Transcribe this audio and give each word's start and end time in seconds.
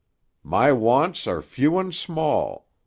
"My 0.41 0.71
wants 0.71 1.27
are 1.27 1.43
few 1.43 1.77
and 1.77 1.93
small. 1.93 2.65